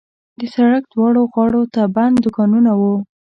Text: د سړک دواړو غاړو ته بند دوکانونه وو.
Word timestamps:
د 0.39 0.41
سړک 0.55 0.83
دواړو 0.93 1.21
غاړو 1.33 1.63
ته 1.73 1.81
بند 1.95 2.15
دوکانونه 2.25 2.71
وو. 2.79 2.95